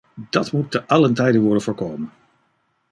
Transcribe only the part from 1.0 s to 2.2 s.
tijde worden voorkomen.